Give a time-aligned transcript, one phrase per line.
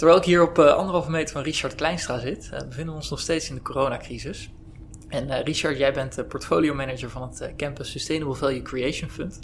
[0.00, 3.10] Terwijl ik hier op uh, anderhalve meter van Richard Kleinstra zit, uh, bevinden we ons
[3.10, 4.50] nog steeds in de coronacrisis.
[5.08, 9.38] En uh, Richard, jij bent portfolio manager van het Campus Sustainable Value Creation Fund.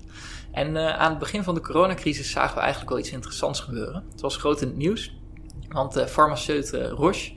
[0.53, 4.05] En aan het begin van de coronacrisis zagen we eigenlijk wel iets interessants gebeuren.
[4.11, 5.17] Het was groot in het nieuws,
[5.69, 7.33] want de farmaceut Roche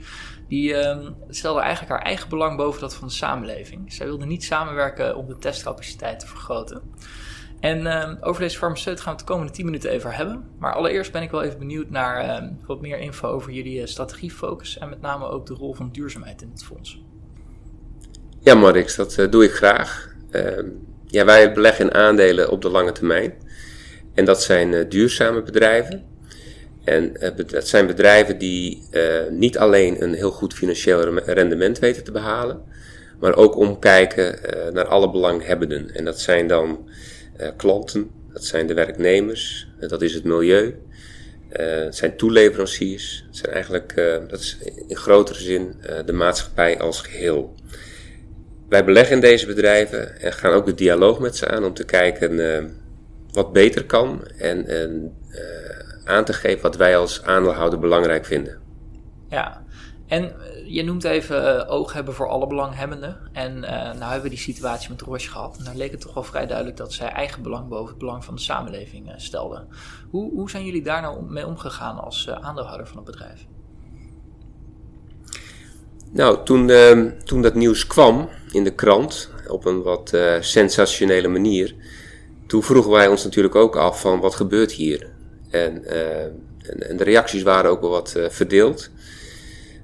[0.48, 3.92] die ehm, stelde eigenlijk haar eigen belang boven dat van de samenleving.
[3.92, 6.82] Zij wilde niet samenwerken om de testcapaciteit te vergroten.
[7.60, 10.44] En uh, over deze farmaceut gaan we het de komende 10 minuten even hebben.
[10.58, 13.86] Maar allereerst ben ik wel even benieuwd naar uh, wat meer info over jullie uh,
[13.86, 17.02] strategiefocus en met name ook de rol van duurzaamheid in het fonds.
[18.40, 20.14] Ja, Marix, dat eh, doe ik graag.
[20.30, 20.66] Ehm,
[21.06, 23.34] ja, wij beleggen in aandelen op de lange termijn.
[24.14, 26.04] En dat zijn eh, duurzame bedrijven.
[26.84, 27.12] En
[27.46, 28.82] dat zijn bedrijven die
[29.30, 32.62] niet alleen een heel goed financieel rendement weten te behalen,
[33.20, 34.38] maar ook omkijken
[34.72, 35.94] naar alle belanghebbenden.
[35.94, 36.88] En dat zijn dan
[37.56, 40.74] klanten, dat zijn de werknemers, uh, dat is het milieu, uh,
[41.66, 43.94] het zijn toeleveranciers, het zijn eigenlijk,
[44.28, 47.54] dat is in grotere zin de maatschappij als geheel.
[48.68, 51.84] Wij beleggen in deze bedrijven en gaan ook de dialoog met ze aan om te
[51.84, 52.74] kijken
[53.32, 55.16] wat beter kan en, en
[56.04, 58.58] aan te geven wat wij als aandeelhouder belangrijk vinden.
[59.28, 59.64] Ja,
[60.10, 60.32] en
[60.66, 63.16] je noemt even uh, oog hebben voor alle belanghebbenden.
[63.32, 65.56] En uh, nou hebben we die situatie met Roche gehad.
[65.58, 68.24] En daar leek het toch wel vrij duidelijk dat zij eigen belang boven het belang
[68.24, 69.68] van de samenleving stelden.
[70.10, 73.46] Hoe, hoe zijn jullie daar nou mee omgegaan als aandeelhouder van het bedrijf?
[76.12, 81.74] Nou, toen, ehm, toen dat nieuws kwam in de krant op een wat sensationele manier,
[82.46, 85.10] toen vroegen wij ons natuurlijk ook af van wat gebeurt hier?
[85.50, 88.90] En, en, en de reacties waren ook wel wat verdeeld.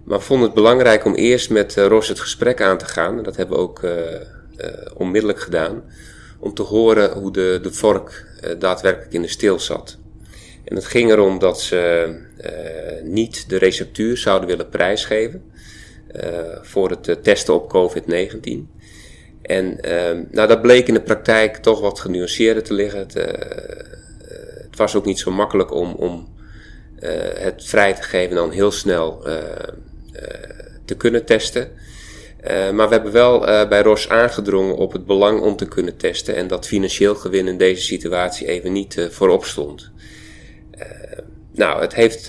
[0.07, 3.19] Maar vond het belangrijk om eerst met uh, Ros het gesprek aan te gaan.
[3.19, 5.83] En dat hebben we ook uh, uh, onmiddellijk gedaan.
[6.39, 8.25] Om te horen hoe de, de vork
[8.59, 9.99] daadwerkelijk in de steel zat.
[10.65, 12.15] En het ging erom dat ze
[13.03, 15.43] niet de receptuur zouden willen prijsgeven.
[16.63, 18.51] voor het testen op COVID-19.
[19.43, 22.99] En ehm, nou, dat bleek in de praktijk toch wat genuanceerder te liggen.
[22.99, 23.15] Het,
[24.63, 26.29] het was ook niet zo makkelijk om, om
[27.39, 29.25] het vrij te geven en dan heel snel
[30.85, 31.71] te kunnen testen.
[32.51, 35.97] Uh, maar we hebben wel uh, bij ROS aangedrongen op het belang om te kunnen
[35.97, 39.91] testen en dat financieel gewin in deze situatie even niet voorop stond.
[41.53, 42.27] nou, het heeft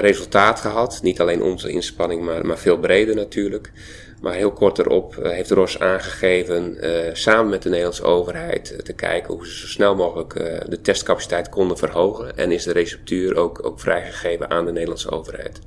[0.00, 1.00] resultaat gehad.
[1.02, 3.72] Niet alleen onze inspanning, maar, maar veel breder natuurlijk.
[4.20, 6.76] Maar heel kort erop heeft ROS aangegeven,
[7.12, 10.34] samen met de Nederlandse overheid, te kijken hoe ze zo snel mogelijk
[10.68, 12.36] de testcapaciteit konden verhogen.
[12.36, 15.58] En is de receptuur ook, ook vrijgegeven aan de Nederlandse overheid.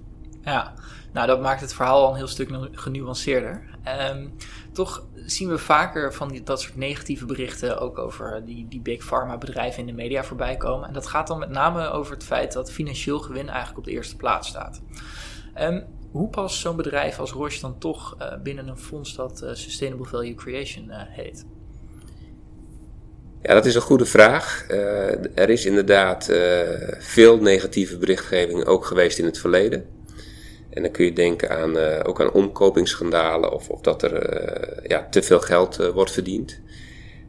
[0.43, 0.73] Ja,
[1.13, 3.63] nou, dat maakt het verhaal al een heel stuk genuanceerder.
[4.11, 4.33] Um,
[4.73, 9.03] toch zien we vaker van die, dat soort negatieve berichten ook over die, die big
[9.03, 10.87] pharma bedrijven in de media voorbij komen.
[10.87, 13.91] En dat gaat dan met name over het feit dat financieel gewin eigenlijk op de
[13.91, 14.81] eerste plaats staat.
[15.59, 19.49] Um, hoe past zo'n bedrijf als Roche dan toch uh, binnen een fonds dat uh,
[19.53, 21.45] Sustainable Value Creation uh, heet?
[23.41, 24.65] Ja, dat is een goede vraag.
[25.35, 26.29] er is inderdaad
[26.99, 29.85] veel negatieve berichtgeving ook geweest in het verleden.
[30.71, 34.85] En dan kun je denken aan, uh, ook aan omkopingsschandalen of, of dat er uh,
[34.87, 36.59] ja, te veel geld uh, wordt verdiend.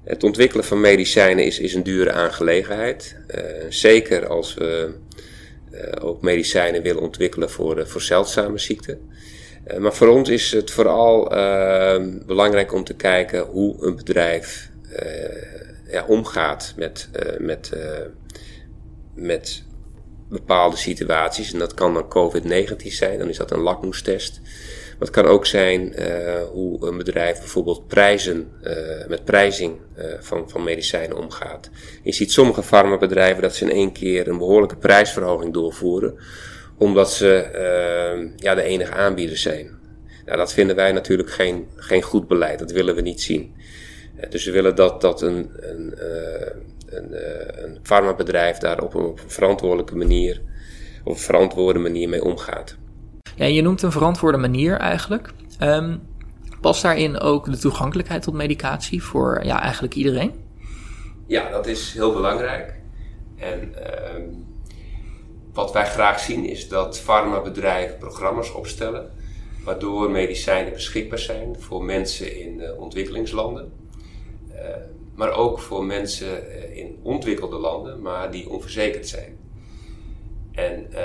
[0.04, 3.16] Het ontwikkelen van medicijnen is, is een dure aangelegenheid.
[3.68, 4.94] zeker als we
[6.00, 9.10] ook medicijnen willen ontwikkelen voor, voor zeldzame ziekten.
[9.78, 11.28] maar voor ons is het vooral
[12.26, 14.70] belangrijk om te kijken hoe een bedrijf
[15.90, 17.72] ja, omgaat met, met,
[19.14, 19.64] met
[20.28, 21.52] bepaalde situaties.
[21.52, 24.40] En dat kan dan COVID-19 zijn, dan is dat een lakmoestest.
[24.98, 28.72] Maar het kan ook zijn uh, hoe een bedrijf bijvoorbeeld prijzen, uh,
[29.08, 31.70] met prijzing uh, van, van medicijnen omgaat.
[32.02, 36.18] Je ziet sommige farmabedrijven dat ze in één keer een behoorlijke prijsverhoging doorvoeren,
[36.78, 37.48] omdat ze
[38.36, 39.80] ja, de enige aanbieder zijn.
[40.26, 43.54] Nou, dat vinden wij natuurlijk geen, geen goed beleid, dat willen we niet zien.
[44.30, 45.94] Dus we willen dat, dat een, een
[46.92, 50.42] een, uh, een farmabedrijf daar op een, op een, verantwoordelijke manier,
[51.04, 52.76] op een verantwoorde manier mee omgaat.
[53.34, 55.30] Ja, je noemt een verantwoorde manier eigenlijk.
[55.60, 56.00] Um,
[56.60, 60.32] past daarin ook de toegankelijkheid tot medicatie voor ja, eigenlijk iedereen?
[61.26, 62.74] Ja, dat is heel belangrijk.
[63.36, 64.22] En uh,
[65.52, 69.10] wat wij graag zien is dat farmabedrijven programma's opstellen
[69.64, 73.81] waardoor medicijnen beschikbaar zijn voor mensen in uh, ontwikkelingslanden.
[74.62, 74.68] Uh,
[75.14, 79.38] maar ook voor mensen eh, in ontwikkelde landen, maar die onverzekerd zijn.
[80.52, 80.98] En uh,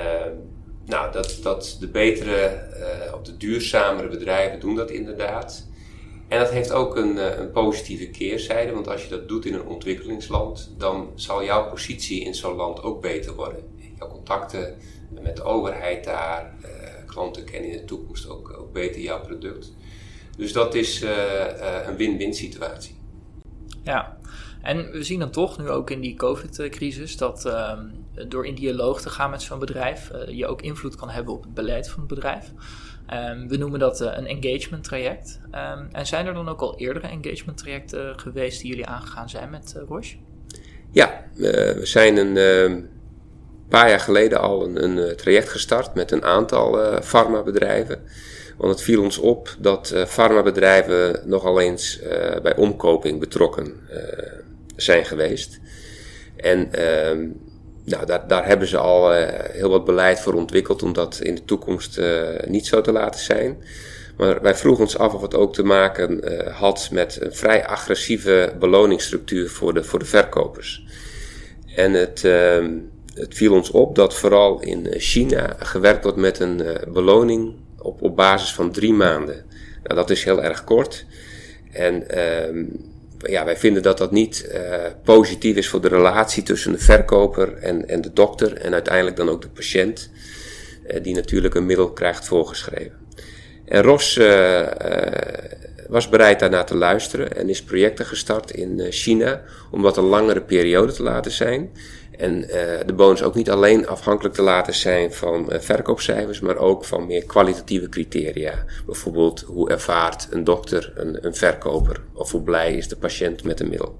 [0.84, 2.68] nou, dat, dat de betere
[3.06, 5.66] uh, of de duurzamere bedrijven doen dat inderdaad.
[6.28, 9.66] En dat heeft ook een, een, positieve keerzijde, want als je dat doet in een
[9.66, 13.62] ontwikkelingsland, dan zal jouw positie in zo'n land ook beter worden.
[13.98, 14.76] Jouw contacten
[15.10, 16.54] met de overheid daar.
[17.06, 19.72] klanten kennen in de toekomst ook beter jouw product.
[20.36, 21.04] Dus dat is
[21.86, 22.97] een win-win situatie.
[23.88, 24.16] Ja,
[24.62, 27.86] en we zien dan toch nu ook in die COVID-crisis dat ehm,
[28.28, 31.42] door in dialoog te gaan met zo'n bedrijf uh, je ook invloed kan hebben op
[31.42, 32.52] het beleid van het bedrijf.
[33.12, 35.40] Um, we noemen dat uh, een engagement traject.
[35.44, 39.50] Um, en zijn er dan ook al eerdere engagement trajecten geweest die jullie aangegaan zijn
[39.50, 40.16] met Roche?
[40.90, 42.88] Ja, we zijn een
[43.68, 48.02] paar jaar geleden al een, een, traject gestart met een aantal farmabedrijven.
[48.56, 52.00] Want het viel ons op dat farmabedrijven nogal eens
[52.42, 53.74] bij omkoping betrokken
[54.76, 55.58] zijn geweest.
[56.36, 57.26] En ehm,
[57.84, 61.34] nou, daar, daar hebben ze al eh, heel wat beleid voor ontwikkeld om dat in
[61.34, 62.00] de toekomst
[62.46, 63.62] niet zo te laten zijn.
[64.16, 66.22] Maar wij vroegen ons af of het ook te maken
[66.52, 70.84] had met een vrij agressieve beloningsstructuur voor de, voor de verkopers.
[71.76, 72.70] En het, ehm,
[73.18, 78.16] het viel ons op dat vooral in China gewerkt wordt met een beloning op, op
[78.16, 79.44] basis van drie maanden.
[79.82, 81.06] Nou, dat is heel erg kort.
[81.72, 82.64] En ehm,
[83.18, 84.60] ja, wij vinden dat dat niet uh,
[85.04, 89.28] positief is voor de relatie tussen de verkoper en, en de dokter en uiteindelijk dan
[89.28, 90.10] ook de patiënt,
[91.02, 93.06] die natuurlijk een middel krijgt voorgeschreven.
[93.64, 94.16] En Ros
[95.88, 100.40] was bereid daarnaar te luisteren en is projecten gestart in China om wat een langere
[100.40, 101.70] periode te laten zijn.
[102.18, 102.48] En uh,
[102.86, 107.06] de bonus ook niet alleen afhankelijk te laten zijn van uh, verkoopcijfers, maar ook van
[107.06, 108.64] meer kwalitatieve criteria.
[108.86, 113.60] Bijvoorbeeld hoe ervaart een dokter een, een verkoper of hoe blij is de patiënt met
[113.60, 113.98] een middel.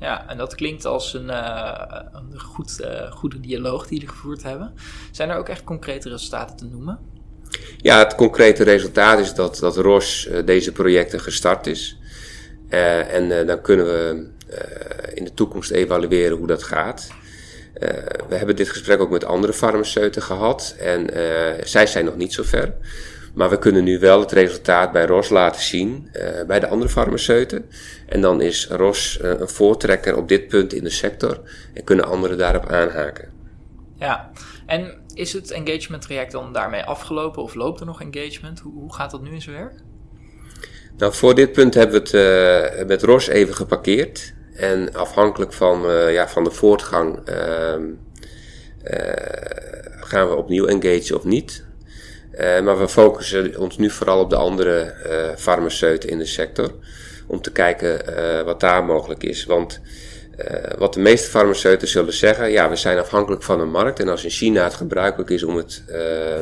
[0.00, 4.72] Ja, en dat klinkt als een, uh, een goed, goede dialoog die jullie gevoerd hebben.
[5.10, 6.98] Zijn er ook echt concrete resultaten te noemen?
[7.76, 11.98] Ja, het concrete resultaat is dat, dat ROS deze projecten gestart is.
[12.68, 14.30] en dan kunnen we
[15.14, 17.08] in de toekomst evalueren hoe dat gaat.
[17.82, 17.88] Uh,
[18.28, 22.32] we hebben dit gesprek ook met andere farmaceuten gehad en uh, zij zijn nog niet
[22.32, 22.74] zo ver.
[23.34, 26.90] Maar we kunnen nu wel het resultaat bij ROS laten zien uh, bij de andere
[26.90, 27.70] farmaceuten.
[28.06, 31.40] En dan is ROS een voortrekker op dit punt in de sector
[31.74, 33.28] en kunnen anderen daarop aanhaken.
[33.98, 34.30] Ja,
[34.66, 38.60] en is het engagement traject dan daarmee afgelopen of loopt er nog engagement?
[38.60, 39.74] Hoe, hoe gaat dat nu in zijn werk?
[40.96, 44.36] Nou, voor dit punt hebben we het met ROS even geparkeerd.
[44.58, 47.74] En afhankelijk van, uh, ja, van de voortgang uh,
[50.00, 51.64] gaan we opnieuw engageren of niet.
[52.32, 54.94] Uh, maar we focussen ons nu vooral op de andere
[55.36, 56.72] farmaceuten in de sector.
[57.26, 58.00] Om te kijken
[58.44, 59.44] wat daar mogelijk is.
[59.44, 59.80] Want
[60.78, 64.00] wat de meeste farmaceuten zullen zeggen, ja, we zijn afhankelijk van een markt.
[64.00, 66.40] En als in China het gebruikelijk is om het eh,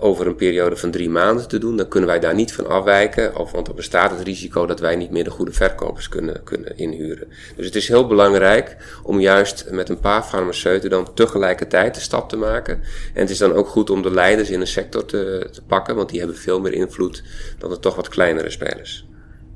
[0.00, 3.36] over een periode van drie maanden te doen, dan kunnen wij daar niet van afwijken.
[3.36, 6.76] Of, want dan bestaat het risico dat wij niet meer de goede verkopers kunnen, kunnen
[6.76, 7.28] inhuren.
[7.56, 12.28] Dus het is heel belangrijk om juist met een paar farmaceuten dan tegelijkertijd de stap
[12.28, 12.74] te maken.
[13.14, 15.96] En het is dan ook goed om de leiders in een sector te, te pakken,
[15.96, 17.22] want die hebben veel meer invloed
[17.58, 19.06] dan de toch wat kleinere spelers.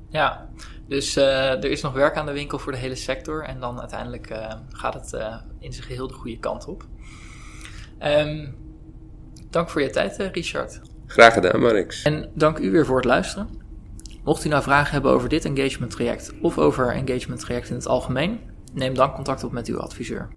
[0.09, 0.49] Ja,
[0.88, 3.43] dus uh, er is nog werk aan de winkel voor de hele sector.
[3.43, 5.12] En dan uiteindelijk uh, gaat het
[5.59, 6.85] in zijn geheel de goede kant op.
[8.03, 8.63] Um,
[9.55, 10.81] Dank voor je tijd, eh, Richard.
[11.06, 12.03] Graag gedaan, Marix.
[12.03, 13.49] En dank u weer voor het luisteren.
[14.25, 17.87] Mocht u nou vragen hebben over dit engagement traject of over engagement traject in het
[17.87, 18.41] algemeen,
[18.73, 20.29] neem dan contact op met uw adviseur.